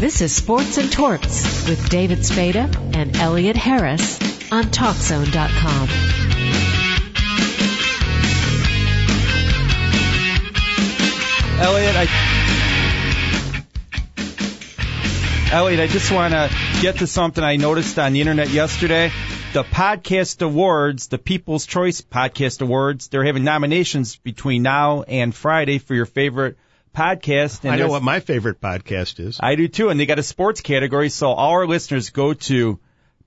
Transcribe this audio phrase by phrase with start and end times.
[0.00, 4.18] This is Sports and Torts with David Spada and Elliot Harris
[4.50, 5.88] on TalkZone.com.
[11.60, 12.06] Elliot, I
[15.52, 19.12] Elliot, I just want to get to something I noticed on the internet yesterday.
[19.52, 25.76] The Podcast Awards, the People's Choice Podcast Awards, they're having nominations between now and Friday
[25.76, 26.56] for your favorite
[26.94, 27.64] podcast.
[27.64, 29.38] And I know what my favorite podcast is.
[29.40, 31.08] I do too, and they got a sports category.
[31.08, 32.78] So all our listeners go to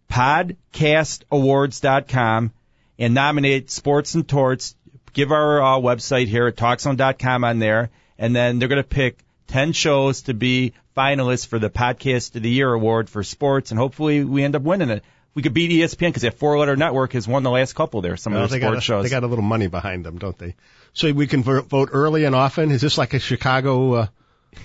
[0.09, 2.51] podcastawards.com
[2.99, 4.75] and nominate sports and torts.
[5.13, 9.19] Give our uh, website here at talkzone.com on there, and then they're going to pick
[9.47, 13.79] 10 shows to be finalists for the Podcast of the Year award for sports, and
[13.79, 15.03] hopefully we end up winning it.
[15.35, 18.17] We could beat ESPN because that four-letter network has won the last couple there.
[18.17, 19.03] Some Well, of got, sports a, shows.
[19.03, 20.55] they got a little money behind them, don't they?
[20.93, 22.69] So we can vote, vote early and often.
[22.69, 24.07] Is this like a Chicago uh,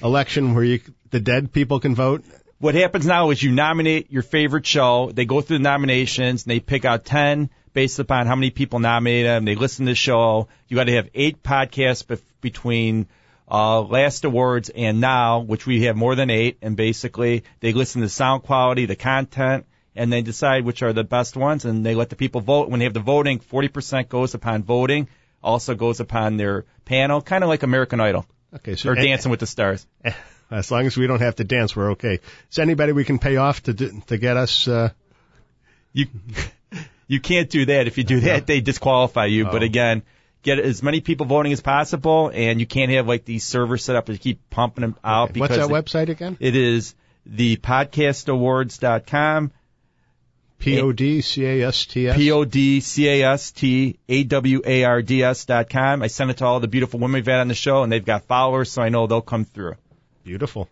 [0.02, 2.24] election where you the dead people can vote?
[2.60, 5.10] what happens now is you nominate your favorite show.
[5.12, 8.80] They go through the nominations and they pick out 10 based upon how many people
[8.80, 9.44] nominate them.
[9.44, 10.48] They listen to the show.
[10.66, 13.06] You got to have eight podcasts bef- between
[13.48, 16.58] uh, last awards and now, which we have more than eight.
[16.60, 19.64] And basically, they listen to sound quality, the content,
[19.98, 21.64] and they decide which are the best ones.
[21.66, 22.70] And they let the people vote.
[22.70, 25.08] When they have the voting, 40% goes upon voting,
[25.42, 28.24] also goes upon their panel, kind of like American Idol
[28.56, 29.86] Okay, so or and- Dancing with the Stars.
[30.50, 32.20] as long as we don't have to dance, we're okay.
[32.50, 34.66] Is anybody we can pay off to do- to get us?
[34.68, 34.88] Uh,
[35.92, 36.06] you
[37.06, 37.86] you can't do that.
[37.86, 39.44] If you do that, they disqualify you.
[39.44, 39.66] But Oh.
[39.66, 40.02] again,
[40.42, 43.96] get as many people voting as possible, and you can't have like these servers set
[43.96, 45.36] up to keep pumping them out.
[45.36, 46.36] what's because that website again?
[46.40, 46.94] It is
[47.26, 49.52] the podcastawards.com.
[50.58, 52.16] P O D C A S T S.
[52.16, 56.02] P O D C A S T A W A R D S dot com.
[56.02, 58.04] I sent it to all the beautiful women we've had on the show, and they've
[58.04, 59.74] got followers, so I know they'll come through.
[60.24, 60.68] Beautiful.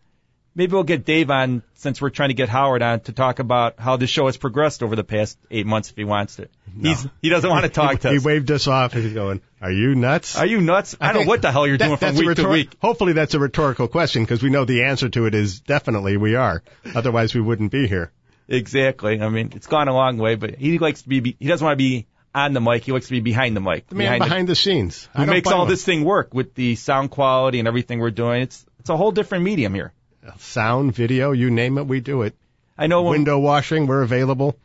[0.56, 3.78] Maybe we'll get Dave on since we're trying to get Howard on to talk about
[3.78, 6.48] how the show has progressed over the past eight months if he wants to.
[6.80, 8.22] He's he doesn't want to talk to he us.
[8.22, 8.94] He waved us off.
[8.94, 10.96] He's going, "Are you nuts?" Are you nuts?
[11.00, 12.70] I, don't know what the hell you're that- doing from that's a to week.
[12.80, 16.34] Hopefully, that's a rhetorical question because we know the answer to it is definitely we
[16.34, 16.62] are.
[16.94, 18.10] Otherwise, we wouldn't be here.
[18.48, 19.20] Exactly.
[19.20, 21.36] I mean, it's gone a long way, but he likes to be.
[21.38, 22.84] He doesn't want to be on the mic.
[22.84, 23.88] He likes to be behind the mic.
[23.88, 25.08] The man behind, the, scenes.
[25.14, 25.68] I who makes all him.
[25.68, 28.42] this thing work with the sound quality and everything we're doing.
[28.42, 29.92] It's it's a whole different medium here.
[30.38, 32.36] sound, video, you name it, we do it.
[32.78, 34.56] I know when, Window washing, we're available.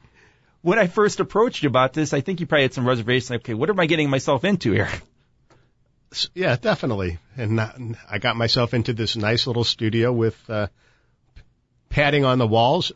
[0.62, 3.30] when I first approached you about this, I think you probably had some reservations.
[3.30, 4.90] Like, okay, what am I getting myself into here?
[6.34, 7.20] Yeah, definitely.
[7.38, 10.68] And not- I got myself into this nice little studio with uh,
[11.90, 12.92] padding on the walls.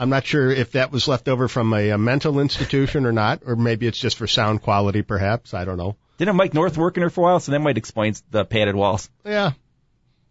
[0.00, 3.42] I'm not sure if that was left over from a, a mental institution or not,
[3.44, 5.52] or maybe it's just for sound quality, perhaps.
[5.52, 5.94] I don't know.
[6.16, 7.40] Didn't Mike North work in there for a while?
[7.40, 9.10] So that might explain the padded walls.
[9.26, 9.52] Yeah.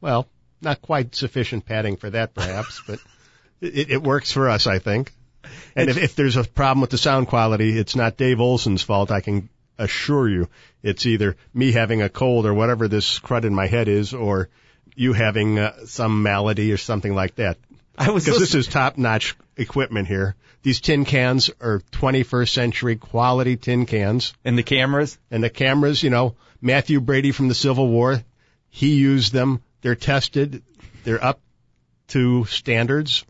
[0.01, 0.27] Well,
[0.59, 2.99] not quite sufficient padding for that, perhaps, but
[3.61, 5.13] it, it works for us, I think.
[5.75, 9.11] And if, if there's a problem with the sound quality, it's not Dave Olson's fault.
[9.11, 10.49] I can assure you,
[10.81, 14.49] it's either me having a cold or whatever this crud in my head is, or
[14.95, 17.59] you having uh, some malady or something like that.
[17.99, 20.35] I was Because this is top-notch equipment here.
[20.63, 24.33] These tin cans are 21st century quality tin cans.
[24.43, 25.17] and the cameras.
[25.29, 28.23] And the cameras, you know, Mathew Brady from the Civil War,
[28.69, 29.61] he used them.
[29.81, 30.63] They're tested.
[31.03, 31.41] They're up
[32.09, 33.25] to standards.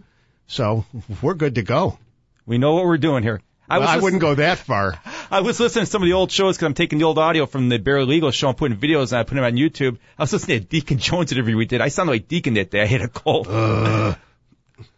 [0.48, 0.86] So
[1.22, 1.98] we're good to go.
[2.46, 3.42] We know what we're doing here.
[3.70, 5.00] I I, was I wouldn't go that far.
[5.32, 7.46] I was listening to some of the old shows because I'm taking the old audio
[7.46, 9.98] from the Barely Legal show and putting videos and I put them on YouTube.
[10.18, 11.82] I was listening to Deacon Jones interview we did.
[11.82, 12.82] I sounded like Deacon that day.
[12.82, 13.48] I had a cold.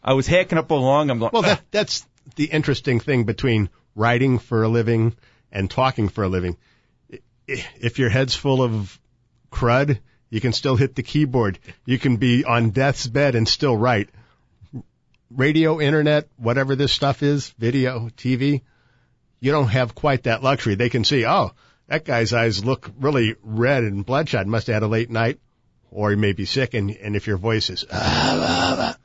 [0.04, 1.10] I was hacking up along.
[1.10, 1.32] I'm going.
[1.34, 1.66] Well, that, ah.
[1.72, 2.06] that's
[2.36, 5.16] the interesting thing between writing for a living
[5.52, 6.58] and talking for a living.
[7.48, 9.00] If your head's full of
[9.52, 10.00] crud,
[10.30, 11.60] you can still hit the keyboard.
[11.86, 14.10] You can be on death's bed and still write.
[15.30, 18.62] Radio, internet, whatever this stuff is, video, TV,
[19.40, 20.76] you don't have quite that luxury.
[20.76, 21.52] They can see, oh,
[21.88, 24.48] that guy's eyes look really red and bloodshot.
[24.48, 25.40] Must have had a late night,
[25.90, 26.74] or he may be sick.
[26.74, 28.98] And, and if your voice is, "Ah, ah, ah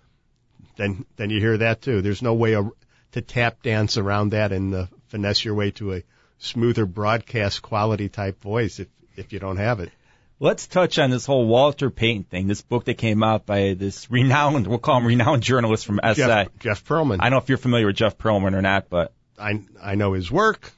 [0.76, 2.02] then then you hear that too.
[2.02, 2.70] There's no way a,
[3.12, 6.02] to tap dance around that and uh, finesse your way to a
[6.38, 9.90] smoother broadcast quality type voice if if you don't have it.
[10.38, 12.46] Let's touch on this whole Walter Payton thing.
[12.46, 16.14] This book that came out by this renowned, we'll call him renowned journalist from SI.
[16.14, 17.20] Jeff, Jeff Pearlman.
[17.20, 20.12] I don't know if you're familiar with Jeff Pearlman or not, but I I know
[20.12, 20.72] his work,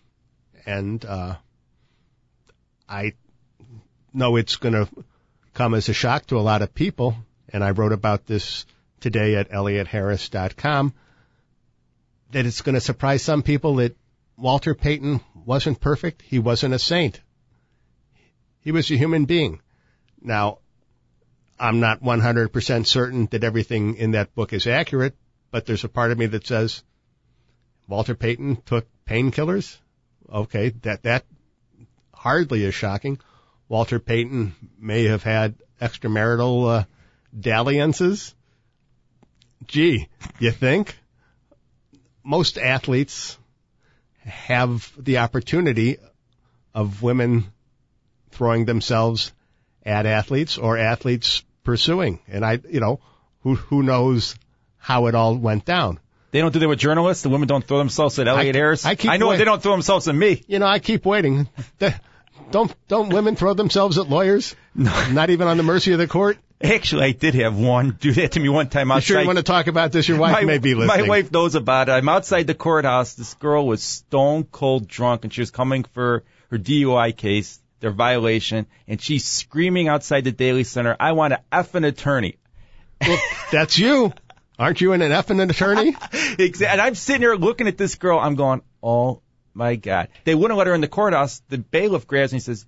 [0.65, 1.35] and uh,
[2.89, 3.15] I
[4.12, 4.89] know it's going to
[5.55, 7.17] come as a shock to a lot of people.
[7.51, 8.65] And I wrote about this
[9.00, 10.95] today at ElliotHarris.com
[12.31, 13.97] that it's going to surprise some people that
[14.37, 16.23] Walter Payton wasn't perfect.
[16.23, 17.21] He wasn't a saint.
[18.61, 19.61] He was a human being.
[20.21, 20.59] Now,
[21.59, 25.17] I'm not 100% certain that everything in that book is accurate,
[25.51, 26.83] but there's a part of me that says
[27.89, 29.79] Walter Payton took painkillers.
[30.31, 31.25] Okay, that that
[32.12, 33.19] hardly is shocking.
[33.69, 36.85] Walter Payton may have had extramarital uh,
[37.39, 38.35] dalliances.
[39.66, 40.08] Gee,
[40.38, 40.96] you think?
[42.25, 43.38] Most athletes
[44.20, 45.96] have the opportunity
[46.75, 47.46] of women
[48.31, 49.32] throwing themselves
[49.84, 52.20] at athletes or athletes pursuing.
[52.28, 53.00] And I, you know,
[53.40, 54.37] who who knows
[54.76, 55.99] how it all went down.
[56.31, 57.22] They don't do that with journalists.
[57.22, 58.84] The women don't throw themselves at Elliot I- Harris.
[58.84, 60.43] I keep I know wait- they don't throw themselves at me.
[60.46, 61.49] You know, I keep waiting.
[62.50, 64.56] Don't don't women throw themselves at lawyers?
[64.75, 65.10] No.
[65.10, 66.38] Not even on the mercy of the court.
[66.62, 69.05] Actually, I did have one do that to me one time You outside.
[69.06, 70.08] sure you want to talk about this?
[70.08, 71.02] Your wife my, may be listening.
[71.05, 71.93] my wife knows about it.
[71.93, 73.14] I'm outside the courthouse.
[73.14, 77.93] This girl was stone cold drunk, and she was coming for her DUI case, their
[77.93, 82.38] violation, and she's screaming outside the Daley Center, "I want an effing attorney."
[83.00, 83.19] Well,
[83.52, 84.12] that's you.
[84.58, 85.93] Aren't you an effing attorney?
[86.12, 88.19] Exa- And I'm sitting here looking at this girl.
[88.19, 89.22] I'm going, "Oh
[89.55, 91.40] my God!" They wouldn't let her in the courthouse.
[91.50, 92.66] The bailiff grabs me and says,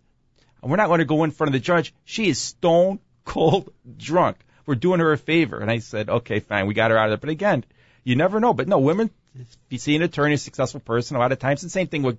[0.62, 1.92] "We're not going to go in front of the judge.
[2.04, 3.00] She is stone
[3.30, 4.36] cold drunk.
[4.66, 6.66] We're doing her a favor." And I said, "Okay, fine.
[6.66, 7.64] We got her out of there." But again,
[8.04, 8.52] you never know.
[8.52, 11.62] But no, women, if you see an attorney, a successful person, a lot of times
[11.62, 12.18] the same thing with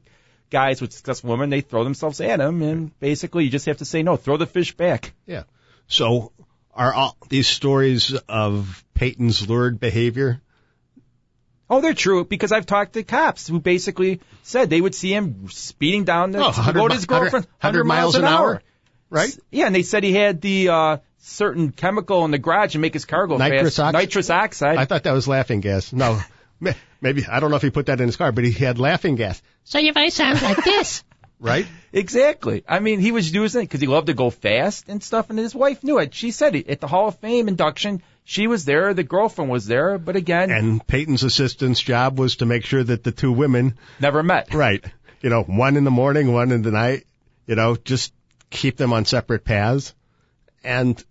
[0.50, 1.50] guys with successful women.
[1.50, 4.18] They throw themselves at them, and basically you just have to say no.
[4.18, 5.14] Throw the fish back.
[5.26, 5.44] Yeah.
[5.88, 6.32] So
[6.74, 10.42] are all these stories of Payton's lurid behavior?
[11.70, 15.48] Oh, they're true because I've talked to cops who basically said they would see him
[15.50, 18.62] speeding down the Oh, to go to his mi- 100 girlfriend 100 miles an hour,
[19.12, 19.38] right?
[19.52, 22.94] Yeah, and they said he had the uh certain chemical in the garage and make
[22.96, 23.80] his car go Nitrous fast.
[23.80, 24.78] ox- Nitrous oxide.
[24.80, 25.94] I thought that was laughing gas.
[25.94, 26.20] No,
[27.02, 29.16] maybe I don't know if he put that in his car, but he had laughing
[29.16, 31.04] gas, So your voice sounds like this.
[31.40, 31.68] right?
[31.94, 32.64] exactly.
[32.68, 35.38] I mean, he was using it because he loved to go fast and stuff, and
[35.40, 36.14] his wife knew it.
[36.14, 38.02] She said it at the Hall of Fame induction.
[38.24, 38.94] She was there.
[38.94, 43.04] The girlfriend was there, but again, And Payton's assistant's job was to make sure that
[43.04, 44.54] the two women, never met.
[44.54, 44.84] right,
[45.22, 47.06] you know, one in the morning, one in the night,
[47.48, 48.14] you know, just
[48.52, 49.96] keep them on separate paths.
[50.64, 51.04] And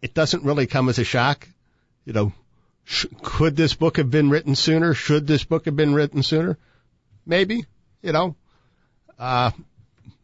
[0.00, 1.46] it doesn't really come as a shock,
[2.06, 2.32] you know,
[2.84, 4.94] sh- could this book have been written sooner?
[4.94, 6.56] Should this book have been written sooner?
[7.26, 7.66] Maybe,
[8.00, 8.36] you know,
[9.18, 9.50] uh,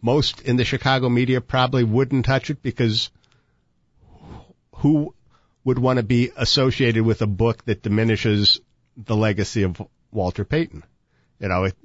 [0.00, 3.10] most in the Chicago media probably wouldn't touch it because
[4.76, 5.14] who
[5.64, 8.60] would want to be associated with a book that diminishes
[8.96, 9.82] the legacy of
[10.12, 10.84] Walter Payton?
[11.40, 11.76] You know, it,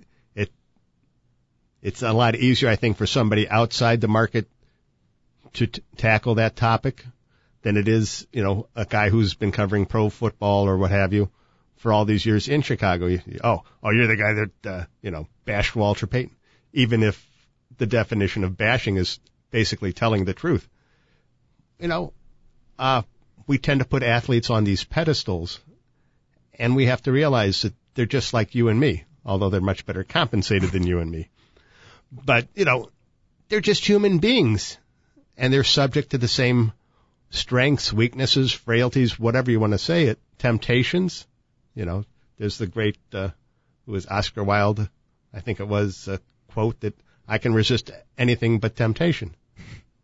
[1.81, 4.47] it's a lot easier, I think, for somebody outside the market
[5.53, 7.05] to t- tackle that topic
[7.61, 11.13] than it is, you know, a guy who's been covering pro football or what have
[11.13, 11.29] you
[11.77, 13.07] for all these years in Chicago.
[13.07, 16.35] You, oh, oh, you're the guy that, uh, you know, bashed Walter Payton.
[16.73, 17.25] Even if
[17.77, 19.19] the definition of bashing is
[19.51, 20.67] basically telling the truth.
[21.79, 22.13] You know,
[22.77, 23.03] uh,
[23.47, 25.59] we tend to put athletes on these pedestals
[26.53, 29.85] and we have to realize that they're just like you and me, although they're much
[29.85, 31.29] better compensated than you and me.
[32.11, 32.89] But, you know,
[33.50, 34.77] they're just human beings
[35.38, 36.73] and they're subject to the same
[37.29, 41.27] strengths, weaknesses, frailties, whatever you want to say it, temptations.
[41.75, 42.06] You know,
[42.38, 43.29] there's the great, uh,
[43.85, 44.89] who was Oscar Wilde,
[45.33, 46.19] I think it was a
[46.51, 46.95] quote that
[47.27, 49.35] I can resist anything but temptation.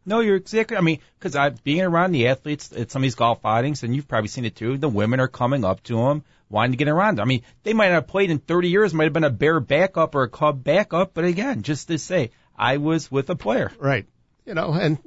[0.05, 0.77] No, you're exactly.
[0.77, 3.95] I mean, because I being around the athletes at some of these golf outings, and
[3.95, 4.77] you've probably seen it too.
[4.77, 7.17] The women are coming up to them, wanting to get around.
[7.17, 7.23] Them.
[7.23, 9.59] I mean, they might not have played in 30 years, might have been a Bear
[9.59, 13.71] backup or a Cub backup, but again, just to say, I was with a player.
[13.79, 14.05] Right.
[14.45, 14.99] You know, and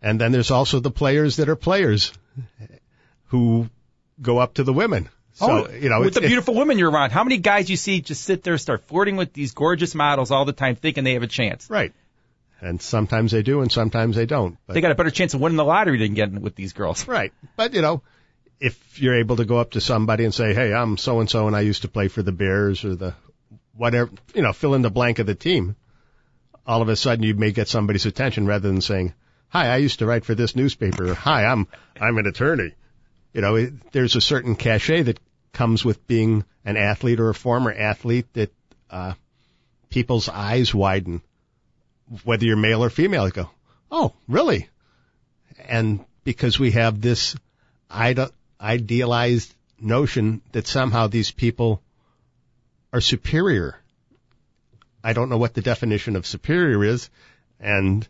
[0.00, 2.12] and then there's also the players that are players
[3.28, 3.68] who
[4.20, 5.08] go up to the women.
[5.34, 8.00] So, oh, you know, with the beautiful women you're around, how many guys you see
[8.00, 11.24] just sit there, start flirting with these gorgeous models all the time, thinking they have
[11.24, 11.68] a chance?
[11.68, 11.92] right.
[12.64, 14.56] And sometimes they do and sometimes they don't.
[14.66, 17.06] But They got a better chance of winning the lottery than getting with these girls.
[17.06, 17.30] Right.
[17.56, 18.02] But, you know,
[18.58, 21.46] if you're able to go up to somebody and say, hey, I'm so and so
[21.46, 23.14] and I used to play for the Bears or the
[23.76, 25.76] whatever, you know, fill in the blank of the team,
[26.66, 29.12] all of a sudden you may get somebody's attention rather than saying,
[29.48, 31.10] hi, I used to write for this newspaper.
[31.10, 31.68] Or, hi, I'm,
[32.00, 32.72] I'm an attorney.
[33.34, 35.20] You know, it, there's a certain cachet that
[35.52, 38.54] comes with being an athlete or a former athlete that,
[38.88, 39.12] uh,
[39.90, 41.20] people's eyes widen,
[42.24, 43.24] whether you're male or female.
[43.24, 43.50] They go,
[43.90, 44.68] oh, really?
[45.68, 47.36] and because we have this
[48.60, 51.82] idealized notion that somehow these people
[52.92, 53.76] are superior.
[55.02, 57.10] I don't know what the definition of superior is,
[57.60, 58.06] and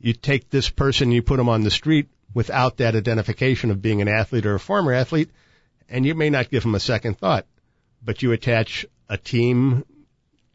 [0.00, 4.02] you take this person, you put them on the street without that identification of being
[4.02, 5.30] an athlete or a former athlete,
[5.88, 7.46] and you may not give them a second thought,
[8.02, 9.84] but you attach a team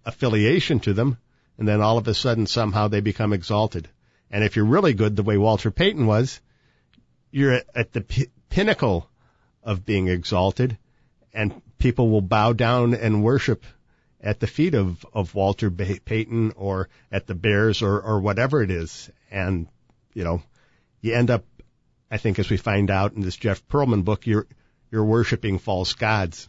[0.06, 1.18] affiliation to them,
[1.60, 3.90] and then all of a sudden somehow they become exalted.
[4.32, 6.40] And if you're really good the way Walter Payton was,
[7.32, 9.10] you're at, the p- pinnacle
[9.62, 10.78] of being exalted,
[11.34, 13.66] and people will bow down and worship
[14.22, 18.72] at the feet of of Walter Payton or at the Bears or or whatever it
[18.72, 19.68] is, and
[20.14, 20.42] you know,
[21.02, 21.46] you end up,
[22.10, 24.48] I think, as we find out in this Jeff Pearlman book, you're
[24.92, 26.48] you're worshiping false gods.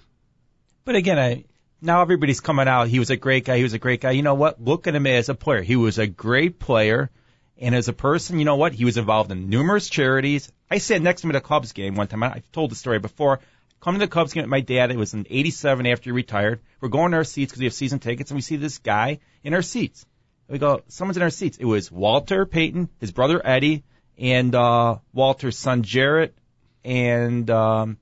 [0.85, 1.45] But again, I
[1.83, 2.89] now everybody's coming out.
[2.89, 3.57] He was a great guy.
[3.57, 4.13] He was a great guy.
[4.13, 4.63] You know what?
[4.63, 5.63] Look at him as a player.
[5.63, 7.11] He was a great player.
[7.59, 8.73] And as a person, you know what?
[8.73, 10.51] He was involved in numerous charities.
[10.71, 12.23] I sat next to him at a Cubs game one time.
[12.23, 13.41] I've told the story before.
[13.81, 14.91] Coming to the Cubs game with my dad.
[14.91, 16.61] It was in 87 after he retired.
[16.81, 19.21] We're going to our seats because we have season tickets and we see this guy
[19.43, 20.07] in our seats.
[20.49, 21.59] We go, someone's in our seats.
[21.59, 23.85] It was Walter Payton, his brother Eddie,
[24.19, 26.37] and, uh, Walter's son Jarrett,
[26.85, 27.99] and, um,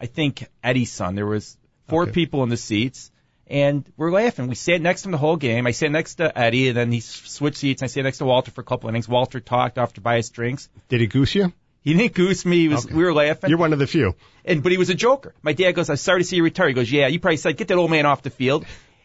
[0.00, 1.16] I think Eddie's son.
[1.16, 1.56] There was
[1.88, 2.12] four Okay.
[2.12, 3.10] people in the seats,
[3.46, 4.46] and we're laughing.
[4.48, 5.66] We sat next to him the whole game.
[5.66, 7.82] I sat next to Eddie, and then he switched seats.
[7.82, 9.08] I sat next to Walter for a couple innings.
[9.08, 10.68] Walter talked after buy us drinks.
[10.88, 11.52] Did he goose you?
[11.82, 12.60] He didn't goose me.
[12.60, 12.94] He was, Okay.
[12.94, 13.50] We were laughing.
[13.50, 14.14] You're one of the few.
[14.46, 15.34] And but he was a joker.
[15.42, 17.56] My dad goes, "I'm sorry to see you retire." He goes, "Yeah." You probably said,
[17.58, 18.64] "Get that old man off the field."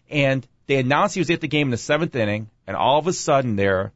[0.10, 3.08] And they announced he was at the game in the seventh inning, and all of
[3.08, 3.92] a sudden there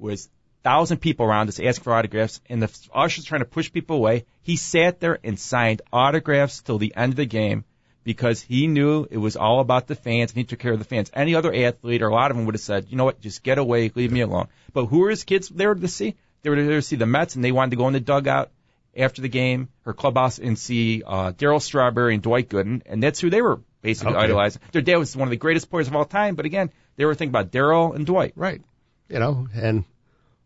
[0.00, 0.28] was
[0.64, 4.24] thousand people around us asking for autographs, and the ushers trying to push people away.
[4.42, 7.64] He sat there and signed autographs till the end of the game
[8.06, 10.84] because he knew it was all about the fans and he took care of the
[10.84, 11.10] fans.
[11.12, 13.42] Any other athlete or a lot of them would have said, you know what, just
[13.42, 14.46] get away, leave me alone.
[14.72, 16.14] But who were his kids there to see?
[16.42, 18.50] They were there to see the Mets and they wanted to go in the dugout
[18.96, 23.18] after the game or clubhouse and see uh, Darryl Strawberry and Dwight Gooden, and that's
[23.20, 24.22] who they were basically Okay.
[24.22, 24.62] idolizing.
[24.70, 27.16] Their dad was one of the greatest players of all time, but again, they were
[27.16, 28.34] thinking about Daryl and Dwight.
[28.36, 28.62] Right.
[29.08, 29.84] You know, and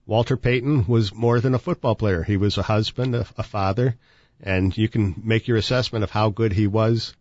[0.06, 2.22] Walter Payton was more than a football player.
[2.22, 3.96] He was a husband, a, a father,
[4.42, 7.14] and you can make your assessment of how good he was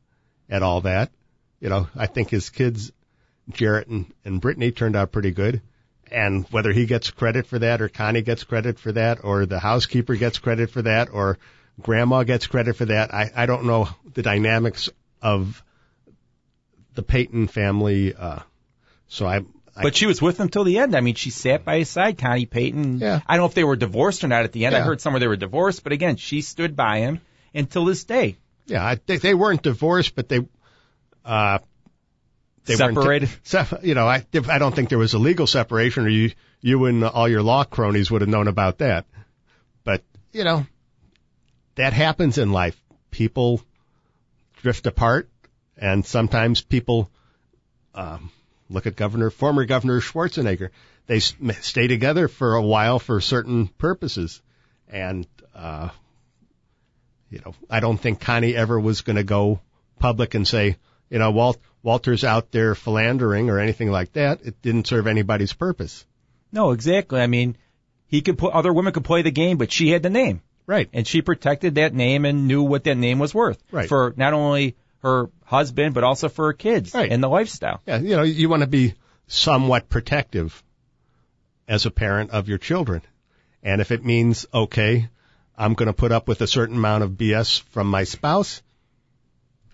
[0.49, 1.11] at all that.
[1.59, 2.91] You know, I think his kids,
[3.49, 5.61] Jarrett and, and Brittany, turned out pretty good.
[6.11, 9.59] And whether he gets credit for that or Connie gets credit for that or the
[9.59, 11.37] housekeeper gets credit for that or
[11.79, 14.89] grandma gets credit for that, I, I don't know the dynamics
[15.21, 15.63] of
[16.95, 18.15] the Payton family.
[18.15, 18.39] Uh,
[19.07, 19.37] so I,
[19.75, 20.95] I But she was with him till the end.
[20.95, 22.99] I mean, she sat by his side, Connie Payton.
[22.99, 23.19] Yeah.
[23.27, 24.75] I don't know if they were divorced or not at the end.
[24.75, 27.21] I heard somewhere they were divorced, but again, she stood by him
[27.53, 28.37] until this day.
[28.69, 30.45] Yeah, I think they weren't divorced, but they,
[31.25, 31.59] uh,
[32.65, 33.29] they Separated?
[33.53, 36.85] Weren't you know, I, I don't think there was a legal separation, or you, you
[36.85, 39.05] and all your law cronies would have known about that.
[39.83, 40.67] But you know,
[41.75, 42.79] that happens in life.
[43.09, 43.61] People
[44.61, 45.29] drift apart,
[45.77, 47.09] and sometimes people,
[47.95, 48.29] um,
[48.69, 50.69] look at Governor, former Governor Schwarzenegger.
[51.07, 54.43] They stay together for a while for certain purposes,
[54.87, 55.89] and uh,
[57.29, 59.59] you know, I don't think Connie ever was going to go
[59.99, 60.77] public and say,
[61.09, 64.39] you know, Walt, Walter's out there philandering or anything like that.
[64.43, 66.05] It didn't serve anybody's purpose.
[66.51, 67.19] No, exactly.
[67.21, 67.57] I mean,
[68.07, 70.89] he could put other women could play the game, but she had the name, Right.
[70.93, 73.87] and she protected that name and knew what that name was worth Right.
[73.87, 77.11] for not only her husband but also for her kids Right.
[77.11, 77.81] and the lifestyle.
[77.85, 77.99] Yeah.
[77.99, 78.93] You know, you want to be
[79.27, 80.61] somewhat protective
[81.67, 83.01] as a parent of your children.
[83.63, 85.09] And if it means, okay,
[85.59, 88.63] I'm going to put up with a certain amount of BS from my spouse,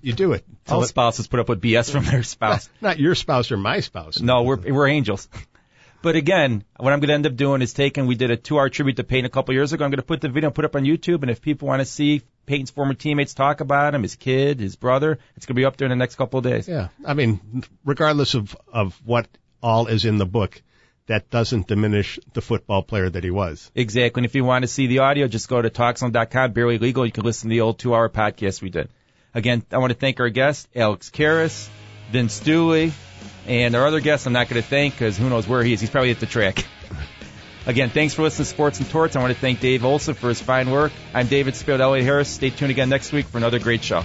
[0.01, 0.46] you do it.
[0.68, 2.70] All it- spouses put up with BS from their spouse.
[2.82, 4.20] not your spouse or my spouse.
[4.20, 5.27] No, we're we're angels.
[6.01, 8.06] But again, what I'm going to end up doing is taking.
[8.06, 9.84] We did a two-hour tribute to Payton a couple years ago.
[9.86, 11.24] I'm going to put the video and put it up on YouTube.
[11.24, 14.75] And if people want to see Payton's former teammates talk about him, his kid, his
[14.75, 16.68] brother, it's going to be up there in the next couple of days.
[16.68, 16.89] Yeah.
[17.04, 19.27] I mean, regardless of, of what
[19.63, 20.62] all is in the book,
[21.07, 23.71] that doesn't diminish the football player that he was.
[23.75, 24.21] Exactly.
[24.21, 27.05] And if you want to see the audio, just go to talkzone.com, barely legal.
[27.05, 28.89] You can listen to the old two-hour podcast we did.
[29.33, 31.67] Again, I want to thank our guests, Alex Karras,
[32.12, 32.93] Vince Dooley,
[33.45, 35.81] and our other guests I'm not going to thank because who knows where he is.
[35.81, 36.65] He's probably at the track.
[37.67, 39.15] Again, thanks for listening to Sports and Torts.
[39.15, 40.91] I want to thank Dave Olson for his fine work.
[41.13, 42.29] I'm David Spiel, Elliot Harris.
[42.29, 44.03] Stay tuned again next week for another great show.